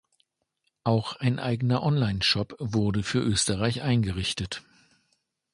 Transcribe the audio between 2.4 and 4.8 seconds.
wurde für Österreich eingerichtet.